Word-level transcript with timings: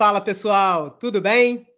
Fala 0.00 0.18
pessoal, 0.18 0.92
tudo 0.92 1.20
bem? 1.20 1.68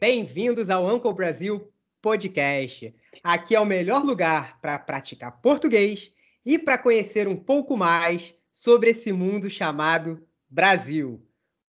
Bem-vindos 0.00 0.70
ao 0.70 0.86
Uncle 0.86 1.12
Brasil 1.12 1.70
Podcast. 2.00 2.94
Aqui 3.22 3.54
é 3.54 3.60
o 3.60 3.66
melhor 3.66 4.02
lugar 4.02 4.58
para 4.62 4.78
praticar 4.78 5.42
português 5.42 6.10
e 6.42 6.58
para 6.58 6.78
conhecer 6.78 7.28
um 7.28 7.36
pouco 7.36 7.76
mais 7.76 8.34
sobre 8.50 8.88
esse 8.88 9.12
mundo 9.12 9.50
chamado 9.50 10.26
Brasil. 10.48 11.22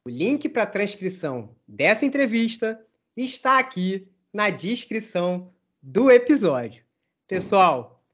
O 0.04 0.10
link 0.10 0.48
para 0.48 0.64
a 0.64 0.66
transcrição 0.66 1.54
dessa 1.68 2.04
entrevista 2.04 2.84
está 3.16 3.60
aqui 3.60 4.08
na 4.32 4.50
descrição 4.50 5.54
do 5.80 6.10
episódio. 6.10 6.82
Pessoal, 7.28 8.04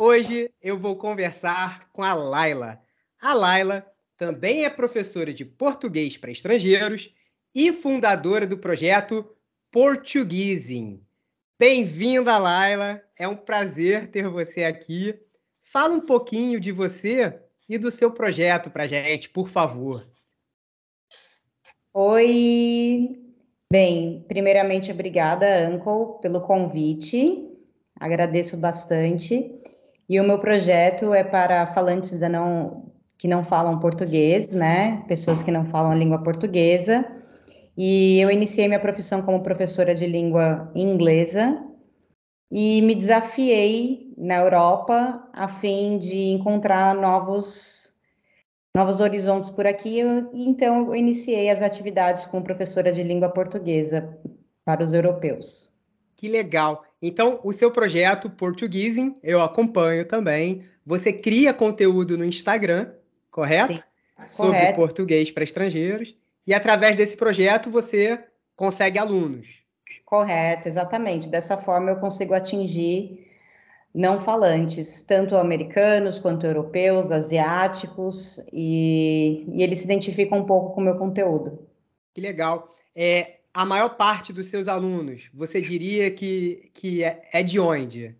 hoje 0.00 0.50
eu 0.62 0.78
vou 0.78 0.96
conversar 0.96 1.90
com 1.92 2.02
a 2.02 2.14
Laila. 2.14 2.80
A 3.20 3.34
Laila 3.34 3.86
também 4.16 4.64
é 4.64 4.70
professora 4.70 5.34
de 5.34 5.44
português 5.44 6.16
para 6.16 6.30
estrangeiros 6.30 7.12
e 7.54 7.72
fundadora 7.72 8.46
do 8.46 8.58
projeto 8.58 9.24
Portuguesing. 9.70 11.00
Bem-vinda, 11.58 12.36
Laila. 12.36 13.00
É 13.16 13.28
um 13.28 13.36
prazer 13.36 14.10
ter 14.10 14.28
você 14.28 14.64
aqui. 14.64 15.14
Fala 15.62 15.94
um 15.94 16.00
pouquinho 16.00 16.58
de 16.58 16.72
você 16.72 17.40
e 17.68 17.78
do 17.78 17.92
seu 17.92 18.10
projeto 18.10 18.70
para 18.70 18.88
gente, 18.88 19.28
por 19.28 19.48
favor. 19.48 20.04
Oi. 21.92 23.20
Bem, 23.72 24.24
primeiramente, 24.26 24.90
obrigada, 24.90 25.68
Uncle, 25.70 26.20
pelo 26.20 26.40
convite. 26.40 27.48
Agradeço 27.98 28.56
bastante. 28.56 29.54
E 30.08 30.20
o 30.20 30.24
meu 30.24 30.40
projeto 30.40 31.14
é 31.14 31.22
para 31.22 31.68
falantes 31.68 32.20
não, 32.20 32.92
que 33.16 33.28
não 33.28 33.44
falam 33.44 33.78
português, 33.78 34.52
né? 34.52 35.04
Pessoas 35.06 35.40
que 35.40 35.52
não 35.52 35.64
falam 35.64 35.92
a 35.92 35.94
língua 35.94 36.22
portuguesa 36.22 37.22
e 37.76 38.20
eu 38.20 38.30
iniciei 38.30 38.66
minha 38.68 38.80
profissão 38.80 39.22
como 39.22 39.42
professora 39.42 39.94
de 39.94 40.06
língua 40.06 40.70
inglesa 40.74 41.62
e 42.50 42.80
me 42.82 42.94
desafiei 42.94 44.12
na 44.16 44.36
Europa 44.36 45.28
a 45.32 45.48
fim 45.48 45.98
de 45.98 46.28
encontrar 46.28 46.94
novos 46.94 47.92
novos 48.76 49.00
horizontes 49.00 49.50
por 49.50 49.66
aqui. 49.66 50.00
E 50.32 50.48
então 50.48 50.86
eu 50.86 50.96
iniciei 50.96 51.48
as 51.50 51.62
atividades 51.62 52.24
como 52.24 52.44
professora 52.44 52.92
de 52.92 53.02
língua 53.02 53.28
portuguesa 53.28 54.16
para 54.64 54.82
os 54.82 54.92
europeus. 54.92 55.70
Que 56.16 56.28
legal! 56.28 56.84
Então, 57.02 57.38
o 57.44 57.52
seu 57.52 57.70
projeto 57.70 58.30
Portuguesing, 58.30 59.16
eu 59.22 59.42
acompanho 59.42 60.06
também. 60.06 60.62
Você 60.86 61.12
cria 61.12 61.52
conteúdo 61.52 62.16
no 62.16 62.24
Instagram, 62.24 62.92
correto? 63.30 63.74
Sim, 63.74 63.82
Sobre 64.28 64.52
correto. 64.52 64.76
português 64.76 65.30
para 65.30 65.44
estrangeiros. 65.44 66.16
E 66.46 66.52
através 66.52 66.96
desse 66.96 67.16
projeto 67.16 67.70
você 67.70 68.22
consegue 68.56 68.98
alunos. 68.98 69.46
Correto, 70.04 70.68
exatamente. 70.68 71.28
Dessa 71.28 71.56
forma 71.56 71.90
eu 71.90 71.96
consigo 71.96 72.34
atingir 72.34 73.24
não 73.94 74.20
falantes, 74.20 75.02
tanto 75.02 75.36
americanos 75.36 76.18
quanto 76.18 76.44
europeus, 76.44 77.12
asiáticos, 77.12 78.44
e, 78.52 79.46
e 79.52 79.62
eles 79.62 79.78
se 79.78 79.84
identificam 79.84 80.38
um 80.38 80.46
pouco 80.46 80.74
com 80.74 80.80
o 80.80 80.84
meu 80.84 80.96
conteúdo. 80.96 81.60
Que 82.12 82.20
legal. 82.20 82.68
É, 82.94 83.36
a 83.52 83.64
maior 83.64 83.90
parte 83.90 84.32
dos 84.32 84.48
seus 84.48 84.66
alunos, 84.66 85.30
você 85.32 85.62
diria 85.62 86.10
que, 86.10 86.70
que 86.74 87.04
é, 87.04 87.22
é 87.32 87.42
de 87.42 87.60
onde? 87.60 88.16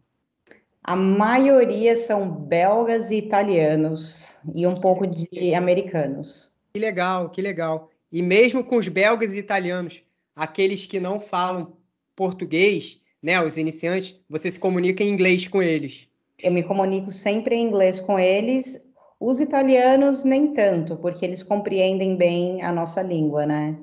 A 0.82 0.94
maioria 0.94 1.96
são 1.96 2.30
belgas 2.30 3.10
e 3.10 3.16
italianos, 3.16 4.38
e 4.54 4.64
um 4.66 4.74
pouco 4.74 5.06
de 5.06 5.54
americanos. 5.54 6.52
Que 6.72 6.78
legal, 6.78 7.30
que 7.30 7.42
legal. 7.42 7.90
E 8.14 8.22
mesmo 8.22 8.62
com 8.62 8.76
os 8.76 8.86
belgas 8.86 9.34
e 9.34 9.38
italianos, 9.38 10.00
aqueles 10.36 10.86
que 10.86 11.00
não 11.00 11.18
falam 11.18 11.72
português, 12.14 13.00
né, 13.20 13.42
os 13.42 13.56
iniciantes, 13.56 14.14
você 14.30 14.52
se 14.52 14.60
comunica 14.60 15.02
em 15.02 15.08
inglês 15.08 15.48
com 15.48 15.60
eles. 15.60 16.06
Eu 16.38 16.52
me 16.52 16.62
comunico 16.62 17.10
sempre 17.10 17.56
em 17.56 17.62
inglês 17.64 17.98
com 17.98 18.16
eles. 18.16 18.92
Os 19.18 19.40
italianos 19.40 20.22
nem 20.22 20.52
tanto, 20.52 20.94
porque 20.94 21.24
eles 21.24 21.42
compreendem 21.42 22.14
bem 22.14 22.62
a 22.62 22.70
nossa 22.70 23.02
língua, 23.02 23.46
né? 23.46 23.76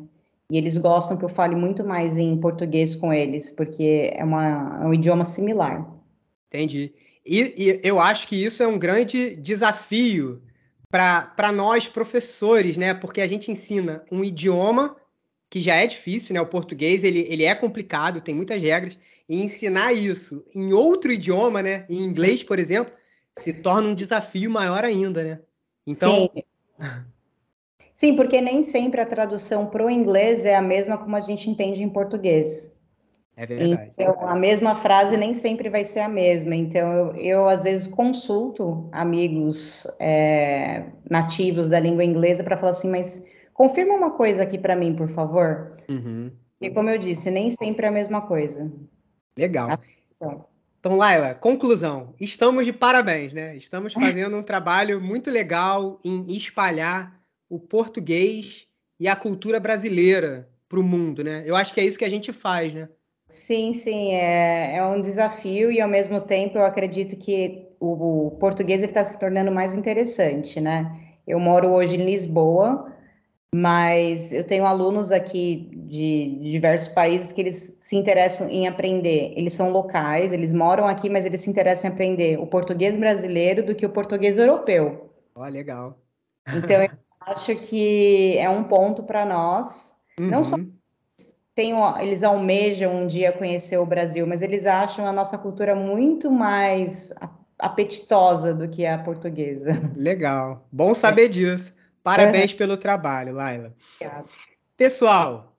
E 0.49 0.57
eles 0.57 0.77
gostam 0.77 1.17
que 1.17 1.25
eu 1.25 1.29
fale 1.29 1.57
muito 1.57 1.83
mais 1.83 2.17
em 2.17 2.37
português 2.37 2.95
com 2.95 3.13
eles, 3.13 3.51
porque 3.51 4.13
é, 4.13 4.23
uma, 4.23 4.79
é 4.81 4.85
um 4.85 4.93
idioma 4.93 5.25
similar. 5.25 5.93
Entendi. 6.47 6.93
E, 7.25 7.53
e, 7.57 7.81
eu 7.83 7.99
acho 7.99 8.25
que 8.29 8.41
isso 8.41 8.63
é 8.63 8.67
um 8.67 8.79
grande 8.79 9.35
desafio 9.35 10.41
para 10.91 11.51
nós 11.53 11.87
professores, 11.87 12.75
né? 12.75 12.93
Porque 12.93 13.21
a 13.21 13.27
gente 13.27 13.49
ensina 13.49 14.03
um 14.11 14.23
idioma 14.23 14.95
que 15.49 15.61
já 15.61 15.75
é 15.75 15.87
difícil, 15.87 16.33
né? 16.33 16.41
O 16.41 16.45
português 16.45 17.03
ele, 17.03 17.25
ele 17.29 17.45
é 17.45 17.55
complicado, 17.55 18.21
tem 18.21 18.35
muitas 18.35 18.61
regras. 18.61 18.97
E 19.27 19.41
ensinar 19.41 19.93
isso 19.93 20.45
em 20.53 20.73
outro 20.73 21.11
idioma, 21.11 21.63
né? 21.63 21.85
Em 21.89 22.01
inglês, 22.01 22.43
por 22.43 22.59
exemplo, 22.59 22.93
se 23.37 23.53
torna 23.53 23.87
um 23.87 23.95
desafio 23.95 24.51
maior 24.51 24.83
ainda, 24.83 25.23
né? 25.23 25.39
Então. 25.87 26.29
Sim. 26.35 26.43
Sim, 27.93 28.15
porque 28.15 28.41
nem 28.41 28.61
sempre 28.61 28.99
a 28.99 29.05
tradução 29.05 29.67
para 29.67 29.85
o 29.85 29.89
inglês 29.89 30.43
é 30.43 30.55
a 30.55 30.61
mesma 30.61 30.97
como 30.97 31.15
a 31.15 31.21
gente 31.21 31.49
entende 31.49 31.83
em 31.83 31.89
português. 31.89 32.80
É 33.35 33.45
verdade. 33.45 33.91
Então, 33.93 34.27
a 34.27 34.35
mesma 34.35 34.75
frase 34.75 35.17
nem 35.17 35.33
sempre 35.33 35.69
vai 35.69 35.85
ser 35.85 36.01
a 36.01 36.09
mesma. 36.09 36.55
Então, 36.55 36.91
eu, 36.91 37.15
eu 37.15 37.47
às 37.47 37.63
vezes 37.63 37.87
consulto 37.87 38.89
amigos 38.91 39.87
é, 39.99 40.85
nativos 41.09 41.69
da 41.69 41.79
língua 41.79 42.03
inglesa 42.03 42.43
para 42.43 42.57
falar 42.57 42.71
assim, 42.71 42.89
mas 42.89 43.25
confirma 43.53 43.95
uma 43.95 44.11
coisa 44.11 44.43
aqui 44.43 44.57
para 44.57 44.75
mim, 44.75 44.95
por 44.95 45.09
favor. 45.09 45.77
Uhum. 45.89 46.31
E 46.59 46.69
como 46.69 46.89
eu 46.89 46.97
disse, 46.97 47.31
nem 47.31 47.49
sempre 47.49 47.85
é 47.85 47.89
a 47.89 47.91
mesma 47.91 48.21
coisa. 48.21 48.71
Legal. 49.37 49.69
Então, 50.79 50.97
Laila, 50.97 51.33
conclusão. 51.33 52.13
Estamos 52.19 52.65
de 52.65 52.73
parabéns, 52.73 53.33
né? 53.33 53.55
Estamos 53.55 53.93
fazendo 53.93 54.35
um 54.37 54.43
trabalho 54.43 54.99
muito 55.01 55.31
legal 55.31 55.99
em 56.03 56.35
espalhar 56.35 57.19
o 57.49 57.59
português 57.59 58.67
e 58.99 59.07
a 59.07 59.15
cultura 59.15 59.59
brasileira 59.59 60.49
para 60.67 60.79
o 60.79 60.83
mundo, 60.83 61.23
né? 61.23 61.43
Eu 61.45 61.55
acho 61.55 61.73
que 61.73 61.79
é 61.79 61.85
isso 61.85 61.97
que 61.97 62.05
a 62.05 62.09
gente 62.09 62.31
faz, 62.31 62.73
né? 62.73 62.87
Sim, 63.31 63.71
sim, 63.71 64.13
é, 64.13 64.75
é 64.75 64.85
um 64.85 64.99
desafio 64.99 65.71
e 65.71 65.79
ao 65.79 65.87
mesmo 65.87 66.19
tempo 66.19 66.57
eu 66.57 66.65
acredito 66.65 67.15
que 67.15 67.65
o, 67.79 68.27
o 68.27 68.31
português 68.31 68.81
está 68.83 69.05
se 69.05 69.17
tornando 69.17 69.49
mais 69.49 69.73
interessante, 69.73 70.59
né? 70.59 70.99
Eu 71.25 71.39
moro 71.39 71.69
hoje 71.69 71.95
em 71.95 72.03
Lisboa, 72.05 72.93
mas 73.55 74.33
eu 74.33 74.43
tenho 74.43 74.65
alunos 74.65 75.13
aqui 75.13 75.69
de, 75.73 76.39
diversos 76.51 76.89
países 76.89 77.31
que 77.31 77.39
eles 77.39 77.77
se 77.79 77.95
interessam 77.95 78.49
em 78.49 78.67
aprender. 78.67 79.33
Eles 79.37 79.53
são 79.53 79.71
locais, 79.71 80.33
eles 80.33 80.51
moram 80.51 80.85
aqui, 80.85 81.09
mas 81.09 81.25
eles 81.25 81.39
se 81.39 81.49
interessam 81.49 81.89
em 81.89 81.93
aprender 81.93 82.37
o 82.37 82.45
português 82.45 82.97
brasileiro 82.97 83.65
do 83.65 83.73
que 83.73 83.85
o 83.85 83.89
português 83.89 84.37
europeu. 84.37 85.09
Ó, 85.33 85.45
oh, 85.45 85.49
legal. 85.49 85.97
Então 86.53 86.81
eu 86.81 86.89
acho 87.21 87.55
que 87.55 88.37
é 88.37 88.49
um 88.49 88.65
ponto 88.65 89.03
para 89.03 89.23
nós, 89.23 89.93
uhum. 90.19 90.29
não 90.29 90.43
só 90.43 90.57
tem, 91.61 91.73
eles 91.99 92.23
almejam 92.23 93.03
um 93.03 93.07
dia 93.07 93.31
conhecer 93.31 93.77
o 93.77 93.85
Brasil, 93.85 94.25
mas 94.25 94.41
eles 94.41 94.65
acham 94.65 95.05
a 95.05 95.13
nossa 95.13 95.37
cultura 95.37 95.75
muito 95.75 96.31
mais 96.31 97.13
apetitosa 97.59 98.51
do 98.51 98.67
que 98.67 98.83
a 98.83 98.97
portuguesa. 98.97 99.73
Legal, 99.95 100.67
bom 100.71 100.95
saber 100.95 101.29
disso. 101.29 101.71
Parabéns 102.03 102.51
pelo 102.51 102.77
trabalho, 102.77 103.35
Laila. 103.35 103.75
Obrigada. 103.95 104.25
Pessoal, 104.75 105.55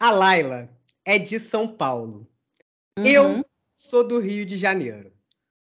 a 0.00 0.10
Laila 0.10 0.68
é 1.04 1.16
de 1.16 1.38
São 1.38 1.68
Paulo. 1.68 2.26
Uhum. 2.98 3.06
Eu 3.06 3.46
sou 3.70 4.02
do 4.02 4.18
Rio 4.18 4.44
de 4.44 4.56
Janeiro. 4.56 5.12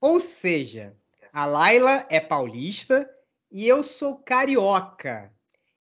Ou 0.01 0.19
seja, 0.19 0.93
a 1.33 1.45
Laila 1.45 2.05
é 2.11 2.19
paulista 2.19 3.09
e 3.49 3.69
eu 3.69 3.85
sou 3.85 4.17
carioca. 4.17 5.33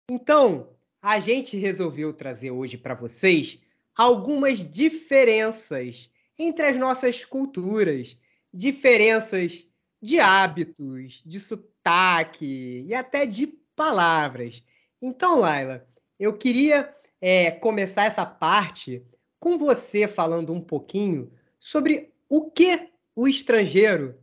Então, 0.07 0.69
a 1.01 1.17
gente 1.17 1.57
resolveu 1.57 2.13
trazer 2.13 2.51
hoje 2.51 2.77
para 2.77 2.93
vocês 2.93 3.59
algumas 3.97 4.59
diferenças 4.59 6.09
entre 6.37 6.67
as 6.67 6.77
nossas 6.77 7.25
culturas, 7.25 8.15
diferenças 8.53 9.67
de 9.99 10.19
hábitos, 10.19 11.23
de 11.25 11.39
sotaque 11.39 12.85
e 12.87 12.93
até 12.93 13.25
de 13.25 13.47
palavras. 13.75 14.61
Então, 15.01 15.39
Laila, 15.39 15.87
eu 16.19 16.37
queria 16.37 16.95
é, 17.19 17.49
começar 17.49 18.05
essa 18.05 18.25
parte 18.25 19.03
com 19.39 19.57
você 19.57 20.07
falando 20.07 20.53
um 20.53 20.61
pouquinho 20.61 21.31
sobre 21.59 22.13
o 22.29 22.51
que 22.51 22.89
o 23.15 23.27
estrangeiro 23.27 24.15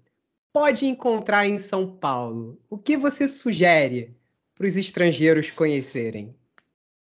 pode 0.53 0.87
encontrar 0.87 1.49
em 1.49 1.59
São 1.59 1.97
Paulo. 1.97 2.61
O 2.71 2.79
que 2.79 2.97
você 2.97 3.27
sugere 3.27 4.17
para 4.55 4.69
os 4.69 4.77
estrangeiros 4.77 5.51
conhecerem? 5.51 6.33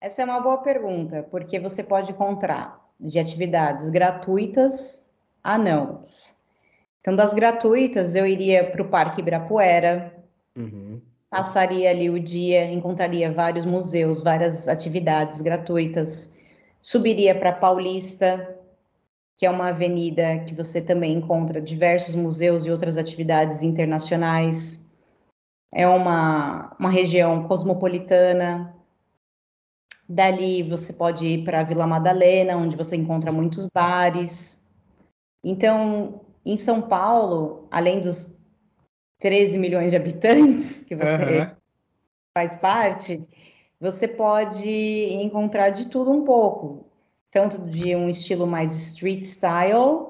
Essa 0.02 0.22
é 0.22 0.26
uma 0.26 0.40
boa 0.40 0.60
pergunta, 0.60 1.24
porque 1.30 1.60
você 1.60 1.84
pode 1.84 2.12
encontrar 2.12 2.90
de 3.00 3.20
atividades 3.20 3.90
gratuitas 3.90 5.10
a 5.44 5.58
não. 5.58 6.00
Então, 7.02 7.16
das 7.16 7.34
gratuitas, 7.34 8.16
eu 8.16 8.26
iria 8.26 8.70
para 8.72 8.82
o 8.82 8.90
Parque 8.90 9.22
Ibirapuera, 9.22 10.14
uhum. 10.56 11.02
passaria 11.30 11.90
ali 11.90 12.10
o 12.10 12.20
dia, 12.20 12.66
encontraria 12.72 13.32
vários 13.32 13.66
museus, 13.66 14.22
várias 14.22 14.68
atividades 14.68 15.42
gratuitas. 15.42 16.34
subiria 16.82 17.38
para 17.38 17.52
Paulista, 17.52 18.58
que 19.36 19.46
é 19.46 19.50
uma 19.50 19.70
avenida 19.70 20.40
que 20.40 20.54
você 20.54 20.82
também 20.82 21.14
encontra 21.14 21.62
diversos 21.62 22.16
museus 22.16 22.66
e 22.66 22.72
outras 22.72 22.98
atividades 22.98 23.64
internacionais. 23.64 24.86
É 25.74 25.88
uma, 25.88 26.76
uma 26.80 26.90
região 26.90 27.48
cosmopolitana. 27.48 28.79
Dali 30.10 30.64
você 30.64 30.92
pode 30.92 31.24
ir 31.24 31.44
para 31.44 31.62
Vila 31.62 31.86
Madalena, 31.86 32.58
onde 32.58 32.76
você 32.76 32.96
encontra 32.96 33.32
muitos 33.32 33.68
bares. 33.68 34.68
Então, 35.44 36.22
em 36.44 36.58
São 36.58 36.82
Paulo, 36.82 37.68
além 37.70 38.00
dos 38.00 38.36
13 39.20 39.60
milhões 39.60 39.92
de 39.92 39.98
habitantes 39.98 40.84
que 40.84 40.96
você 40.96 41.42
uhum. 41.42 41.52
faz 42.36 42.56
parte, 42.56 43.24
você 43.80 44.08
pode 44.08 44.68
encontrar 45.14 45.70
de 45.70 45.88
tudo 45.88 46.12
um 46.12 46.24
pouco, 46.24 46.86
tanto 47.30 47.60
de 47.60 47.96
um 47.96 48.10
estilo 48.10 48.48
mais 48.48 48.76
street 48.76 49.22
style, 49.22 50.08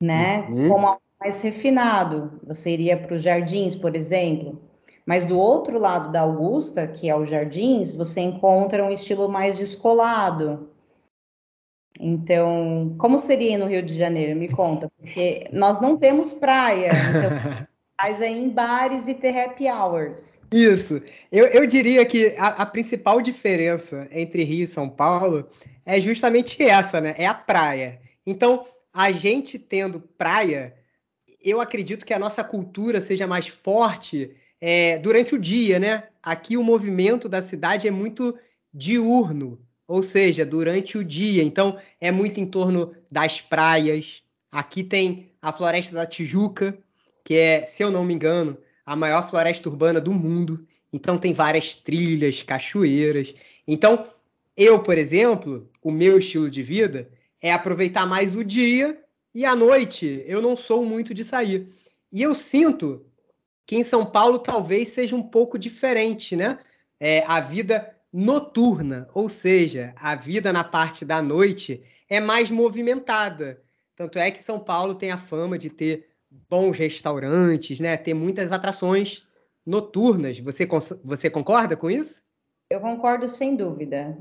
né, 0.00 0.46
uhum. 0.48 0.68
como 0.70 0.98
mais 1.20 1.42
refinado. 1.42 2.40
Você 2.46 2.70
iria 2.70 2.96
para 2.96 3.16
os 3.16 3.22
jardins, 3.22 3.76
por 3.76 3.94
exemplo. 3.94 4.69
Mas 5.10 5.24
do 5.24 5.36
outro 5.36 5.76
lado 5.76 6.12
da 6.12 6.20
Augusta, 6.20 6.86
que 6.86 7.10
é 7.10 7.16
os 7.16 7.28
jardins, 7.28 7.90
você 7.90 8.20
encontra 8.20 8.84
um 8.84 8.92
estilo 8.92 9.28
mais 9.28 9.58
descolado. 9.58 10.70
Então, 11.98 12.94
como 12.96 13.18
seria 13.18 13.58
no 13.58 13.66
Rio 13.66 13.82
de 13.82 13.98
Janeiro? 13.98 14.38
Me 14.38 14.48
conta, 14.48 14.88
porque 14.96 15.48
nós 15.52 15.80
não 15.80 15.96
temos 15.96 16.32
praia. 16.32 16.90
Então... 16.92 17.66
Mas 18.00 18.20
é 18.20 18.28
em 18.28 18.48
bares 18.50 19.08
e 19.08 19.14
ter 19.14 19.36
happy 19.36 19.68
hours. 19.68 20.38
Isso. 20.52 21.02
Eu, 21.32 21.46
eu 21.46 21.66
diria 21.66 22.06
que 22.06 22.36
a, 22.38 22.62
a, 22.62 22.66
principal 22.66 23.20
diferença 23.20 24.06
entre 24.12 24.44
Rio 24.44 24.62
e 24.62 24.68
São 24.68 24.88
Paulo 24.88 25.50
é 25.84 25.98
justamente 25.98 26.62
essa, 26.62 27.00
né? 27.00 27.16
É 27.18 27.26
a 27.26 27.34
praia. 27.34 28.00
Então, 28.24 28.64
a 28.94 29.10
gente 29.10 29.58
tendo 29.58 29.98
praia, 30.16 30.72
eu 31.42 31.60
acredito 31.60 32.06
que 32.06 32.14
a 32.14 32.18
nossa 32.18 32.44
cultura 32.44 33.00
seja 33.00 33.26
mais 33.26 33.48
forte 33.48 34.36
é, 34.60 34.98
durante 34.98 35.34
o 35.34 35.38
dia, 35.38 35.78
né? 35.78 36.04
Aqui 36.22 36.56
o 36.56 36.62
movimento 36.62 37.28
da 37.28 37.40
cidade 37.40 37.88
é 37.88 37.90
muito 37.90 38.38
diurno, 38.72 39.58
ou 39.88 40.02
seja, 40.02 40.44
durante 40.44 40.98
o 40.98 41.04
dia. 41.04 41.42
Então, 41.42 41.78
é 42.00 42.12
muito 42.12 42.40
em 42.40 42.46
torno 42.46 42.94
das 43.10 43.40
praias. 43.40 44.22
Aqui 44.52 44.82
tem 44.82 45.30
a 45.40 45.52
Floresta 45.52 45.94
da 45.94 46.06
Tijuca, 46.06 46.78
que 47.24 47.34
é, 47.34 47.64
se 47.64 47.82
eu 47.82 47.90
não 47.90 48.04
me 48.04 48.14
engano, 48.14 48.58
a 48.84 48.96
maior 48.96 49.28
floresta 49.28 49.68
urbana 49.68 50.00
do 50.00 50.12
mundo. 50.12 50.66
Então 50.92 51.16
tem 51.16 51.32
várias 51.32 51.74
trilhas, 51.74 52.42
cachoeiras. 52.42 53.32
Então, 53.66 54.06
eu, 54.56 54.82
por 54.82 54.98
exemplo, 54.98 55.70
o 55.82 55.90
meu 55.90 56.18
estilo 56.18 56.50
de 56.50 56.62
vida 56.62 57.08
é 57.40 57.52
aproveitar 57.52 58.06
mais 58.06 58.34
o 58.34 58.44
dia 58.44 59.00
e 59.34 59.44
à 59.44 59.54
noite 59.54 60.24
eu 60.26 60.42
não 60.42 60.56
sou 60.56 60.84
muito 60.84 61.14
de 61.14 61.22
sair. 61.22 61.68
E 62.12 62.20
eu 62.20 62.34
sinto 62.34 63.06
que 63.70 63.76
em 63.76 63.84
São 63.84 64.04
Paulo 64.04 64.40
talvez 64.40 64.88
seja 64.88 65.14
um 65.14 65.22
pouco 65.22 65.56
diferente, 65.56 66.34
né? 66.34 66.58
É, 66.98 67.22
a 67.24 67.38
vida 67.38 67.94
noturna, 68.12 69.06
ou 69.14 69.28
seja, 69.28 69.94
a 69.94 70.16
vida 70.16 70.52
na 70.52 70.64
parte 70.64 71.04
da 71.04 71.22
noite 71.22 71.80
é 72.08 72.18
mais 72.18 72.50
movimentada. 72.50 73.62
Tanto 73.94 74.18
é 74.18 74.28
que 74.32 74.42
São 74.42 74.58
Paulo 74.58 74.96
tem 74.96 75.12
a 75.12 75.16
fama 75.16 75.56
de 75.56 75.70
ter 75.70 76.08
bons 76.48 76.76
restaurantes, 76.76 77.78
né? 77.78 77.96
Ter 77.96 78.12
muitas 78.12 78.50
atrações 78.50 79.24
noturnas. 79.64 80.40
Você, 80.40 80.66
você 81.04 81.30
concorda 81.30 81.76
com 81.76 81.88
isso? 81.88 82.20
Eu 82.68 82.80
concordo 82.80 83.28
sem 83.28 83.54
dúvida. 83.54 84.18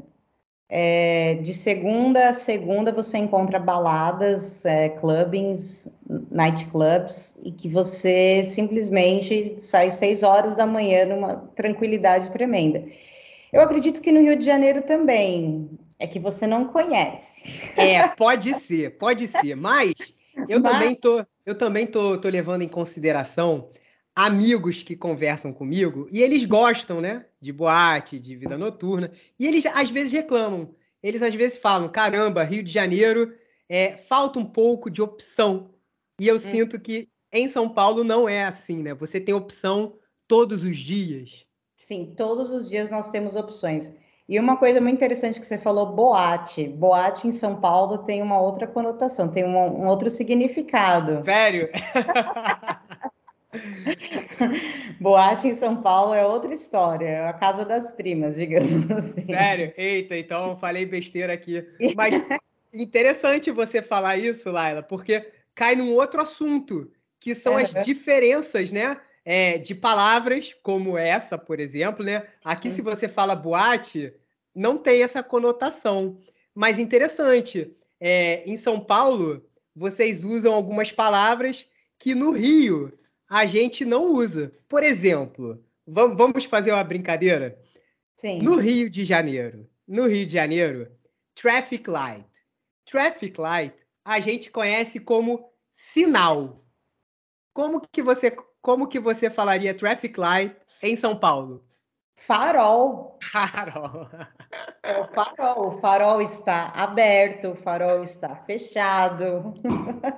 É, 0.71 1.39
de 1.41 1.51
segunda 1.51 2.29
a 2.29 2.33
segunda 2.33 2.91
você 2.91 3.17
encontra 3.17 3.57
baladas, 3.57 4.63
é, 4.65 4.89
clubbings, 4.89 5.91
nightclubs, 6.29 7.39
e 7.43 7.51
que 7.51 7.67
você 7.67 8.43
simplesmente 8.43 9.59
sai 9.59 9.89
seis 9.89 10.21
horas 10.21 10.53
da 10.53 10.67
manhã 10.67 11.05
numa 11.05 11.37
tranquilidade 11.55 12.31
tremenda. 12.31 12.83
Eu 13.51 13.61
acredito 13.61 13.99
que 13.99 14.11
no 14.11 14.21
Rio 14.21 14.37
de 14.37 14.45
Janeiro 14.45 14.83
também. 14.83 15.69
É 16.01 16.07
que 16.07 16.17
você 16.17 16.47
não 16.47 16.63
conhece. 16.63 17.61
É, 17.75 18.07
pode 18.07 18.53
ser, 18.61 18.91
pode 18.97 19.27
ser. 19.27 19.53
Mas 19.55 19.95
eu 20.47 20.61
Mas... 20.61 20.71
também 20.71 20.95
tô, 20.95 21.25
eu 21.45 21.55
também 21.55 21.85
tô, 21.85 22.17
tô 22.17 22.29
levando 22.29 22.61
em 22.61 22.69
consideração 22.69 23.69
amigos 24.25 24.83
que 24.83 24.97
conversam 24.97 25.53
comigo 25.53 26.07
e 26.11 26.21
eles 26.21 26.43
gostam, 26.43 26.99
né, 26.99 27.25
de 27.39 27.53
boate, 27.53 28.19
de 28.19 28.35
vida 28.35 28.57
noturna, 28.57 29.11
e 29.39 29.47
eles 29.47 29.65
às 29.65 29.89
vezes 29.89 30.11
reclamam. 30.11 30.75
Eles 31.01 31.21
às 31.21 31.33
vezes 31.33 31.57
falam: 31.57 31.87
caramba, 31.87 32.43
Rio 32.43 32.61
de 32.61 32.71
Janeiro 32.71 33.33
é, 33.69 33.95
falta 33.95 34.37
um 34.37 34.45
pouco 34.45 34.89
de 34.89 35.01
opção. 35.01 35.69
E 36.19 36.27
eu 36.27 36.35
é. 36.35 36.39
sinto 36.39 36.77
que 36.77 37.07
em 37.31 37.47
São 37.47 37.69
Paulo 37.69 38.03
não 38.03 38.27
é 38.27 38.43
assim, 38.43 38.83
né? 38.83 38.93
Você 38.93 39.21
tem 39.21 39.33
opção 39.33 39.93
todos 40.27 40.63
os 40.63 40.77
dias. 40.77 41.45
Sim, 41.77 42.13
todos 42.17 42.49
os 42.49 42.67
dias 42.67 42.89
nós 42.89 43.09
temos 43.09 43.37
opções. 43.37 43.89
E 44.27 44.37
uma 44.37 44.57
coisa 44.57 44.81
muito 44.81 44.95
interessante 44.95 45.39
que 45.39 45.45
você 45.45 45.57
falou, 45.57 45.95
boate. 45.95 46.67
Boate 46.67 47.25
em 47.25 47.31
São 47.31 47.55
Paulo 47.61 47.99
tem 47.99 48.21
uma 48.21 48.39
outra 48.39 48.67
conotação, 48.67 49.31
tem 49.31 49.45
um, 49.45 49.55
um 49.55 49.87
outro 49.87 50.09
significado. 50.09 51.23
Sério? 51.23 51.69
boate 54.99 55.47
em 55.47 55.53
São 55.53 55.81
Paulo 55.81 56.13
é 56.13 56.25
outra 56.25 56.53
história, 56.53 57.05
é 57.07 57.27
a 57.27 57.33
casa 57.33 57.65
das 57.65 57.91
primas, 57.91 58.35
digamos 58.35 58.89
assim. 58.91 59.25
Sério? 59.25 59.73
Eita, 59.77 60.17
então 60.17 60.57
falei 60.57 60.85
besteira 60.85 61.33
aqui. 61.33 61.65
Mas 61.95 62.13
interessante 62.73 63.51
você 63.51 63.81
falar 63.81 64.17
isso, 64.17 64.51
Laila, 64.51 64.83
porque 64.83 65.31
cai 65.55 65.75
num 65.75 65.93
outro 65.93 66.21
assunto, 66.21 66.91
que 67.19 67.35
são 67.35 67.57
as 67.57 67.71
diferenças, 67.83 68.71
né? 68.71 68.97
é, 69.25 69.59
de 69.59 69.75
palavras 69.75 70.55
como 70.63 70.97
essa, 70.97 71.37
por 71.37 71.59
exemplo, 71.59 72.03
né? 72.03 72.23
Aqui, 72.43 72.71
se 72.71 72.81
você 72.81 73.07
fala 73.07 73.35
boate, 73.35 74.11
não 74.55 74.75
tem 74.75 75.03
essa 75.03 75.21
conotação. 75.21 76.19
Mas 76.53 76.79
interessante, 76.79 77.71
é, 77.99 78.43
em 78.49 78.57
São 78.57 78.79
Paulo, 78.79 79.45
vocês 79.75 80.23
usam 80.23 80.51
algumas 80.53 80.91
palavras 80.91 81.67
que 81.97 82.15
no 82.15 82.31
Rio 82.31 82.91
a 83.29 83.45
gente 83.45 83.85
não 83.85 84.11
usa. 84.11 84.51
Por 84.67 84.83
exemplo, 84.83 85.63
vamos 85.85 86.45
fazer 86.45 86.73
uma 86.73 86.83
brincadeira? 86.83 87.61
Sim. 88.15 88.39
No 88.39 88.57
Rio 88.57 88.89
de 88.89 89.05
Janeiro, 89.05 89.69
no 89.87 90.07
Rio 90.07 90.25
de 90.25 90.33
Janeiro, 90.33 90.91
traffic 91.35 91.87
light. 91.89 92.25
Traffic 92.85 93.39
light 93.39 93.75
a 94.03 94.19
gente 94.19 94.49
conhece 94.49 94.99
como 94.99 95.51
sinal. 95.71 96.65
Como 97.53 97.81
que 97.91 98.01
você 98.01 98.35
como 98.61 98.87
que 98.87 98.99
você 98.99 99.29
falaria 99.29 99.73
traffic 99.73 100.19
light 100.19 100.55
em 100.81 100.95
São 100.95 101.17
Paulo? 101.17 101.65
Farol. 102.15 103.17
Farol. 103.31 104.09
É 104.83 104.99
o 104.99 105.07
farol. 105.13 105.67
O 105.67 105.71
farol 105.79 106.21
está 106.21 106.67
aberto, 106.75 107.51
o 107.51 107.55
farol 107.55 108.01
está 108.01 108.35
fechado. 108.35 109.53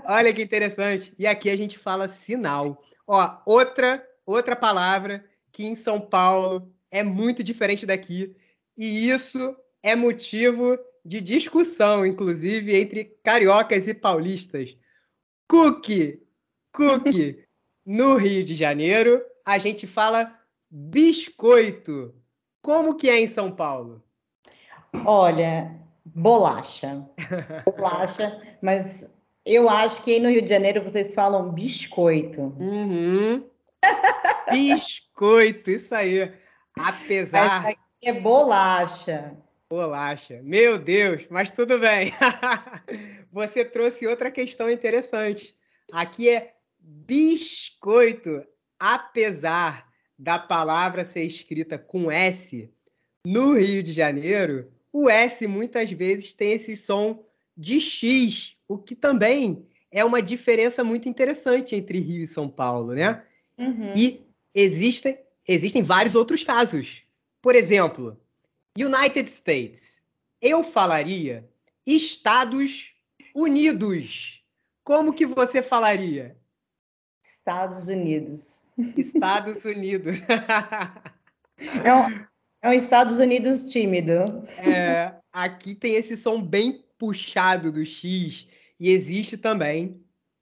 Olha 0.06 0.34
que 0.34 0.42
interessante. 0.42 1.14
E 1.20 1.28
aqui 1.28 1.50
a 1.50 1.56
gente 1.56 1.78
fala 1.78 2.08
sinal. 2.08 2.82
Ó, 3.08 3.38
outra 3.46 4.06
outra 4.26 4.56
palavra 4.56 5.26
que 5.52 5.66
em 5.66 5.76
São 5.76 6.00
Paulo 6.00 6.72
é 6.90 7.04
muito 7.04 7.44
diferente 7.44 7.86
daqui. 7.86 8.36
E 8.78 9.10
isso 9.10 9.56
é 9.84 9.96
motivo 9.96 10.78
de 11.04 11.20
discussão, 11.20 12.06
inclusive, 12.06 12.76
entre 12.80 13.06
cariocas 13.24 13.88
e 13.88 13.94
paulistas. 13.94 14.78
Cookie. 15.48 16.22
Cookie. 16.74 17.44
No 17.84 18.16
Rio 18.16 18.44
de 18.44 18.54
Janeiro, 18.54 19.26
a 19.44 19.58
gente 19.58 19.88
fala 19.88 20.40
biscoito. 20.70 22.14
Como 22.62 22.94
que 22.94 23.10
é 23.10 23.20
em 23.20 23.28
São 23.28 23.52
Paulo? 23.52 24.04
Olha, 25.04 25.72
bolacha. 26.06 27.10
Bolacha, 27.66 28.40
mas 28.62 29.20
eu 29.46 29.70
acho 29.70 30.04
que 30.04 30.20
no 30.20 30.30
Rio 30.30 30.42
de 30.42 30.50
Janeiro 30.50 30.82
vocês 30.82 31.14
falam 31.14 31.52
biscoito. 31.52 32.42
Uhum. 32.60 33.46
biscoito, 34.52 35.72
isso 35.72 35.94
aí. 35.94 36.32
Apesar. 36.78 37.64
Mas 37.64 37.76
é 38.04 38.14
bolacha. 38.14 39.38
Bolacha. 39.70 40.42
Meu 40.44 40.78
Deus, 40.78 41.26
mas 41.30 41.50
tudo 41.50 41.80
bem. 41.80 42.12
Você 43.32 43.64
trouxe 43.64 44.06
outra 44.06 44.30
questão 44.30 44.70
interessante. 44.70 45.56
Aqui 45.92 46.30
é 46.30 46.54
biscoito, 46.78 48.44
apesar 48.80 49.88
da 50.18 50.38
palavra 50.38 51.06
ser 51.06 51.24
escrita 51.24 51.78
com 51.78 52.12
S, 52.12 52.72
no 53.26 53.58
Rio 53.58 53.82
de 53.82 53.94
Janeiro, 53.94 54.72
o 54.92 55.10
S 55.10 55.48
muitas 55.48 55.92
vezes 55.92 56.34
tem 56.34 56.54
esse 56.54 56.76
som 56.76 57.24
de 57.56 57.80
X, 57.80 58.56
o 58.72 58.78
que 58.78 58.96
também 58.96 59.68
é 59.92 60.06
uma 60.06 60.22
diferença 60.22 60.84
muito 60.84 61.10
interessante 61.10 61.76
entre 61.76 62.00
Rio 62.00 62.24
e 62.24 62.28
São 62.28 62.48
Paulo, 62.48 62.94
né? 62.94 63.22
Uhum. 63.58 63.94
E 63.96 64.26
existem, 64.56 65.20
existem 65.46 65.84
vários 65.84 66.16
outros 66.16 66.42
casos. 66.44 67.04
Por 67.42 67.54
exemplo, 67.54 68.18
United 68.78 69.30
States. 69.30 70.00
eu 70.42 70.64
falaria 70.64 71.48
Estados 71.86 72.92
Unidos. 73.36 74.42
Como 74.84 75.14
que 75.14 75.26
você 75.26 75.62
falaria? 75.62 76.38
Estados 77.22 77.90
Unidos. 77.90 78.68
Estados 78.98 79.66
Unidos. 79.66 80.18
é, 81.84 81.94
um, 81.94 82.26
é 82.62 82.70
um 82.70 82.74
Estados 82.74 83.18
Unidos 83.18 83.70
tímido. 83.70 84.48
É, 84.58 85.14
aqui 85.34 85.76
tem 85.76 85.96
esse 85.96 86.16
som 86.16 86.42
bem 86.42 86.86
puxado 86.98 87.72
do 87.72 87.86
X 87.86 88.48
e 88.82 88.90
existe 88.90 89.38
também 89.38 90.04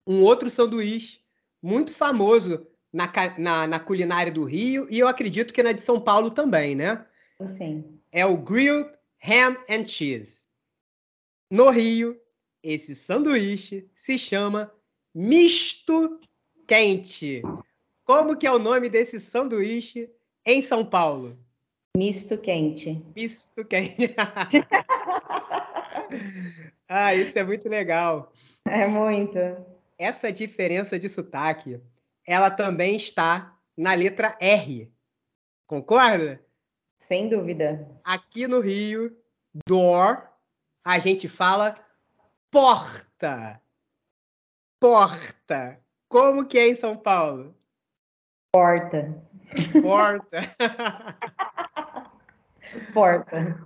um 0.07 0.21
outro 0.21 0.49
sanduíche 0.49 1.19
muito 1.61 1.91
famoso 1.91 2.65
na, 2.91 3.11
na, 3.37 3.67
na, 3.67 3.79
culinária 3.81 4.31
do 4.31 4.45
Rio 4.45 4.87
e 4.89 4.97
eu 4.97 5.09
acredito 5.09 5.53
que 5.53 5.61
na 5.61 5.73
de 5.73 5.81
São 5.81 5.99
Paulo 5.99 6.31
também, 6.31 6.73
né? 6.73 7.05
Sim. 7.45 7.99
É 8.13 8.25
o 8.25 8.37
Grilled 8.37 8.89
Ham 9.21 9.57
and 9.69 9.85
Cheese. 9.85 10.39
No 11.51 11.69
Rio, 11.69 12.17
esse 12.63 12.95
sanduíche 12.95 13.89
se 13.93 14.17
chama 14.17 14.71
misto 15.13 16.21
quente. 16.65 17.41
Como 18.05 18.37
que 18.37 18.47
é 18.47 18.51
o 18.53 18.59
nome 18.59 18.87
desse 18.87 19.19
sanduíche 19.19 20.09
em 20.45 20.61
São 20.61 20.85
Paulo? 20.85 21.37
Misto 21.97 22.37
quente. 22.37 23.03
Misto 23.13 23.65
quente. 23.65 24.15
ah, 26.87 27.13
isso 27.13 27.37
é 27.37 27.43
muito 27.43 27.69
legal. 27.69 28.31
É 28.65 28.87
muito. 28.87 29.39
Essa 29.97 30.31
diferença 30.31 30.99
de 30.99 31.09
sotaque, 31.09 31.81
ela 32.25 32.49
também 32.49 32.95
está 32.95 33.57
na 33.75 33.93
letra 33.93 34.37
R. 34.39 34.91
Concorda? 35.67 36.43
Sem 36.97 37.29
dúvida. 37.29 37.87
Aqui 38.03 38.47
no 38.47 38.59
Rio, 38.59 39.15
door, 39.67 40.27
a 40.83 40.99
gente 40.99 41.27
fala 41.27 41.77
porta. 42.51 43.61
Porta. 44.79 45.79
Como 46.07 46.45
que 46.45 46.57
é 46.57 46.69
em 46.69 46.75
São 46.75 46.95
Paulo? 46.95 47.55
Porta. 48.53 49.21
Porta. 49.81 50.55
Porta. 52.93 53.57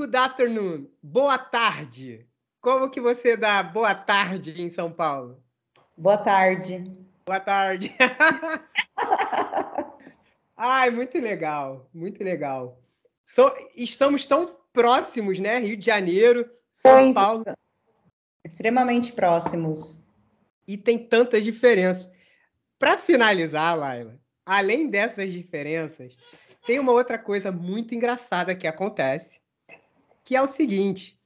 Good 0.00 0.16
afternoon. 0.16 0.86
Boa 1.02 1.36
tarde. 1.36 2.26
Como 2.62 2.88
que 2.88 3.02
você 3.02 3.36
dá 3.36 3.62
boa 3.62 3.94
tarde 3.94 4.62
em 4.62 4.70
São 4.70 4.90
Paulo? 4.90 5.44
Boa 5.94 6.16
tarde. 6.16 6.90
Boa 7.26 7.38
tarde. 7.38 7.94
Ai, 10.56 10.88
muito 10.88 11.18
legal, 11.18 11.86
muito 11.92 12.24
legal. 12.24 12.80
So, 13.26 13.52
estamos 13.76 14.24
tão 14.24 14.56
próximos, 14.72 15.38
né? 15.38 15.58
Rio 15.58 15.76
de 15.76 15.84
Janeiro, 15.84 16.50
São 16.72 17.02
muito. 17.02 17.16
Paulo. 17.16 17.44
Extremamente 18.42 19.12
próximos. 19.12 20.00
E 20.66 20.78
tem 20.78 20.98
tantas 20.98 21.44
diferenças. 21.44 22.10
Para 22.78 22.96
finalizar, 22.96 23.76
Laila, 23.76 24.18
além 24.46 24.88
dessas 24.88 25.30
diferenças, 25.30 26.16
tem 26.64 26.78
uma 26.78 26.92
outra 26.92 27.18
coisa 27.18 27.52
muito 27.52 27.94
engraçada 27.94 28.54
que 28.54 28.66
acontece, 28.66 29.40
que 30.30 30.36
é 30.36 30.40
o 30.40 30.46
seguinte: 30.46 31.18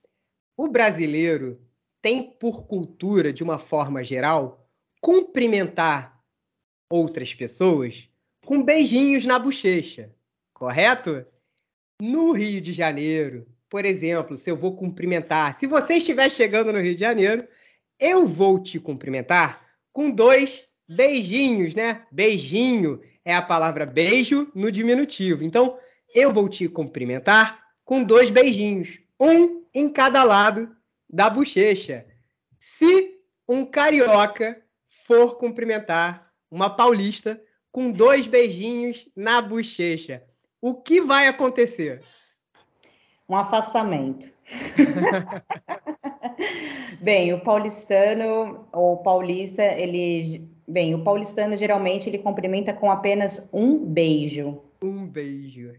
o 0.56 0.66
brasileiro 0.66 1.61
tem 2.00 2.23
por 2.23 2.66
cultura, 2.66 3.34
de 3.34 3.42
uma 3.42 3.58
forma 3.58 4.02
geral, 4.02 4.66
cumprimentar 4.99 6.18
outras 6.90 7.34
pessoas 7.34 8.08
com 8.46 8.62
beijinhos 8.62 9.26
na 9.26 9.38
bochecha, 9.38 10.11
correto? 10.54 11.23
No 12.00 12.32
Rio 12.32 12.62
de 12.62 12.73
Janeiro, 12.73 13.46
por 13.68 13.84
exemplo, 13.84 14.38
se 14.38 14.50
eu 14.50 14.56
vou 14.56 14.75
cumprimentar, 14.75 15.54
se 15.54 15.66
você 15.66 15.96
estiver 15.96 16.30
chegando 16.30 16.73
no 16.73 16.80
Rio 16.80 16.94
de 16.94 17.00
Janeiro, 17.00 17.46
eu 18.00 18.26
vou 18.26 18.58
te 18.58 18.80
cumprimentar 18.80 19.68
com 19.92 20.11
dois 20.11 20.64
beijinhos, 20.88 21.75
né? 21.75 22.06
Beijinho 22.11 23.02
é 23.23 23.34
a 23.34 23.42
palavra 23.42 23.84
beijo 23.84 24.50
no 24.54 24.73
diminutivo. 24.73 25.44
Então, 25.44 25.78
eu 26.14 26.32
vou 26.32 26.49
te 26.49 26.70
cumprimentar 26.70 27.63
com 27.85 28.03
dois 28.03 28.31
beijinhos, 28.31 28.99
um 29.21 29.64
em 29.75 29.88
cada 29.88 30.25
lado 30.25 30.75
da 31.09 31.29
bochecha. 31.29 32.07
Se 32.59 33.14
um 33.49 33.64
carioca 33.64 34.61
for 35.07 35.37
cumprimentar 35.37 36.31
uma 36.50 36.71
paulista 36.71 37.41
com 37.71 37.91
dois 37.91 38.26
beijinhos 38.26 39.09
na 39.14 39.43
bochecha, 39.43 40.23
o 40.61 40.75
que 40.75 41.00
vai 41.00 41.26
acontecer? 41.26 42.03
Um 43.29 43.37
afastamento. 43.37 44.33
Bem, 47.00 47.33
o 47.33 47.41
paulistano 47.41 48.67
ou 48.73 48.99
paulista, 48.99 49.62
ele 49.62 50.49
Bem, 50.67 50.95
o 50.95 51.05
paulistano 51.05 51.59
geralmente 51.59 52.09
ele 52.09 52.19
cumprimenta 52.19 52.73
com 52.73 52.91
apenas 52.91 53.50
um 53.53 53.85
beijo. 53.85 54.62
Um 54.83 55.07
beijo. 55.07 55.75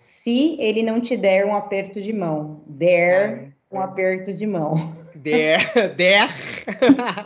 Se 0.00 0.56
ele 0.58 0.82
não 0.82 0.98
te 0.98 1.14
der 1.14 1.44
um 1.44 1.54
aperto 1.54 2.00
de 2.00 2.10
mão, 2.10 2.64
der 2.66 3.52
um 3.70 3.78
aperto 3.78 4.32
de 4.32 4.46
mão. 4.46 4.98
Der, 5.14 5.94
der. 5.96 6.28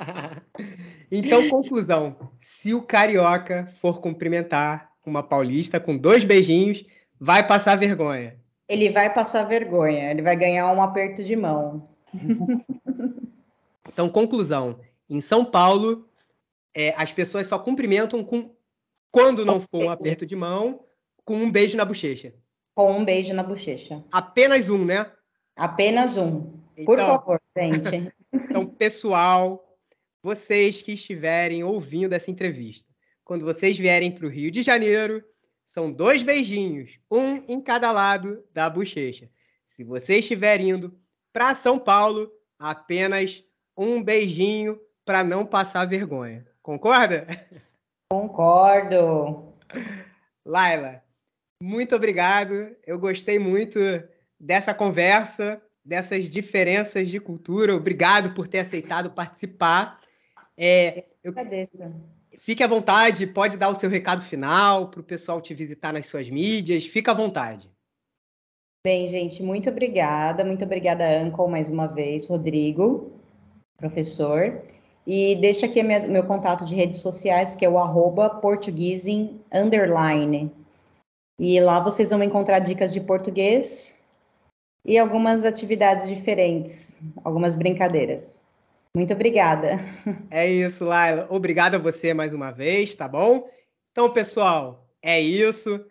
então, 1.12 1.48
conclusão: 1.48 2.16
se 2.40 2.74
o 2.74 2.82
carioca 2.82 3.66
for 3.80 4.00
cumprimentar 4.00 4.90
uma 5.06 5.22
paulista 5.22 5.78
com 5.78 5.96
dois 5.96 6.24
beijinhos, 6.24 6.84
vai 7.20 7.46
passar 7.46 7.76
vergonha. 7.76 8.36
Ele 8.68 8.90
vai 8.90 9.14
passar 9.14 9.44
vergonha, 9.44 10.10
ele 10.10 10.22
vai 10.22 10.34
ganhar 10.34 10.72
um 10.72 10.82
aperto 10.82 11.22
de 11.22 11.36
mão. 11.36 11.88
então, 13.88 14.08
conclusão: 14.08 14.80
em 15.08 15.20
São 15.20 15.44
Paulo, 15.44 16.08
é, 16.74 16.92
as 16.96 17.12
pessoas 17.12 17.46
só 17.46 17.56
cumprimentam 17.60 18.24
com 18.24 18.50
quando 19.12 19.44
não 19.44 19.60
for 19.60 19.84
um 19.84 19.90
aperto 19.90 20.26
de 20.26 20.34
mão, 20.34 20.80
com 21.24 21.36
um 21.36 21.52
beijo 21.52 21.76
na 21.76 21.84
bochecha. 21.84 22.34
Com 22.74 22.92
um 22.92 23.04
beijo 23.04 23.32
na 23.32 23.42
bochecha. 23.42 24.04
Apenas 24.10 24.68
um, 24.68 24.84
né? 24.84 25.10
Apenas 25.56 26.16
um. 26.16 26.40
Por 26.84 26.98
então, 26.98 27.06
favor, 27.06 27.40
gente. 27.56 28.12
Então, 28.32 28.66
pessoal, 28.66 29.78
vocês 30.22 30.82
que 30.82 30.92
estiverem 30.92 31.62
ouvindo 31.62 32.14
essa 32.14 32.30
entrevista, 32.30 32.88
quando 33.24 33.44
vocês 33.44 33.78
vierem 33.78 34.10
para 34.10 34.26
o 34.26 34.30
Rio 34.30 34.50
de 34.50 34.62
Janeiro, 34.62 35.22
são 35.64 35.92
dois 35.92 36.22
beijinhos, 36.22 36.98
um 37.10 37.44
em 37.48 37.60
cada 37.60 37.92
lado 37.92 38.42
da 38.52 38.68
bochecha. 38.68 39.30
Se 39.66 39.84
você 39.84 40.18
estiver 40.18 40.60
indo 40.60 40.98
para 41.32 41.54
São 41.54 41.78
Paulo, 41.78 42.30
apenas 42.58 43.42
um 43.76 44.02
beijinho 44.02 44.80
para 45.04 45.22
não 45.22 45.44
passar 45.44 45.84
vergonha. 45.84 46.46
Concorda? 46.62 47.26
Concordo. 48.08 49.52
Laila, 50.44 51.03
muito 51.64 51.96
obrigado. 51.96 52.76
Eu 52.86 52.98
gostei 52.98 53.38
muito 53.38 53.78
dessa 54.38 54.74
conversa, 54.74 55.62
dessas 55.82 56.28
diferenças 56.28 57.08
de 57.08 57.18
cultura. 57.18 57.74
Obrigado 57.74 58.34
por 58.34 58.46
ter 58.46 58.60
aceitado 58.60 59.10
participar. 59.10 59.98
É, 60.58 61.04
eu 61.22 61.30
agradeço. 61.30 61.82
Fique 62.38 62.62
à 62.62 62.66
vontade, 62.66 63.26
pode 63.26 63.56
dar 63.56 63.70
o 63.70 63.74
seu 63.74 63.88
recado 63.88 64.20
final 64.20 64.88
para 64.88 65.00
o 65.00 65.04
pessoal 65.04 65.40
te 65.40 65.54
visitar 65.54 65.90
nas 65.90 66.04
suas 66.04 66.28
mídias. 66.28 66.84
Fica 66.84 67.12
à 67.12 67.14
vontade. 67.14 67.70
Bem, 68.86 69.08
gente, 69.08 69.42
muito 69.42 69.70
obrigada. 69.70 70.44
Muito 70.44 70.66
obrigada, 70.66 71.18
Anco, 71.18 71.48
mais 71.48 71.70
uma 71.70 71.86
vez, 71.86 72.26
Rodrigo, 72.26 73.10
professor. 73.78 74.62
E 75.06 75.34
deixo 75.36 75.64
aqui 75.64 75.82
minha, 75.82 76.06
meu 76.08 76.24
contato 76.24 76.66
de 76.66 76.74
redes 76.74 77.00
sociais, 77.00 77.54
que 77.54 77.64
é 77.64 77.68
o 77.70 77.78
arroba 77.78 78.38
underline. 79.50 80.63
E 81.38 81.58
lá 81.60 81.80
vocês 81.80 82.10
vão 82.10 82.22
encontrar 82.22 82.60
dicas 82.60 82.92
de 82.92 83.00
português 83.00 84.04
e 84.84 84.98
algumas 84.98 85.44
atividades 85.44 86.08
diferentes, 86.08 87.00
algumas 87.24 87.54
brincadeiras. 87.54 88.44
Muito 88.96 89.12
obrigada. 89.12 89.78
É 90.30 90.48
isso, 90.48 90.84
Laila. 90.84 91.26
Obrigado 91.30 91.74
a 91.74 91.78
você 91.78 92.14
mais 92.14 92.32
uma 92.32 92.52
vez, 92.52 92.94
tá 92.94 93.08
bom? 93.08 93.48
Então, 93.90 94.12
pessoal, 94.12 94.88
é 95.02 95.20
isso. 95.20 95.84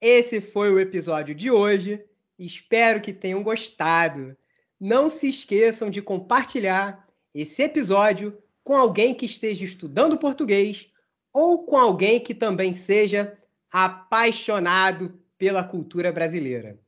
Esse 0.00 0.40
foi 0.40 0.70
o 0.70 0.78
episódio 0.78 1.34
de 1.34 1.50
hoje. 1.50 2.04
Espero 2.38 3.00
que 3.00 3.12
tenham 3.12 3.42
gostado. 3.42 4.36
Não 4.78 5.08
se 5.08 5.28
esqueçam 5.28 5.88
de 5.88 6.02
compartilhar 6.02 7.08
esse 7.34 7.62
episódio 7.62 8.36
com 8.62 8.76
alguém 8.76 9.14
que 9.14 9.26
esteja 9.26 9.64
estudando 9.64 10.18
português 10.18 10.88
ou 11.32 11.64
com 11.64 11.78
alguém 11.78 12.20
que 12.20 12.34
também 12.34 12.74
seja 12.74 13.38
apaixonado 13.72 15.18
pela 15.38 15.64
cultura 15.64 16.12
brasileira. 16.12 16.78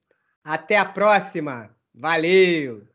Até 0.45 0.77
a 0.77 0.85
próxima! 0.85 1.75
Valeu! 1.95 2.94